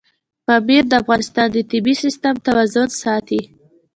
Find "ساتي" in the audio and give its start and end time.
3.03-3.41